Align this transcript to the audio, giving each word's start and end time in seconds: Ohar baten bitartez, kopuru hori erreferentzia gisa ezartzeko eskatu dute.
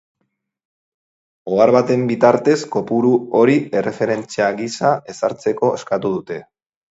Ohar 1.57 1.71
baten 1.75 2.05
bitartez, 2.11 2.55
kopuru 2.77 3.11
hori 3.41 3.59
erreferentzia 3.83 4.49
gisa 4.63 4.95
ezartzeko 5.15 5.71
eskatu 5.79 6.13
dute. 6.17 6.41